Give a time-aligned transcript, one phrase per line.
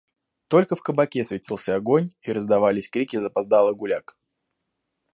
[0.47, 4.17] Только в кабаке светился огонь и раздавались крики запоздалых гуляк.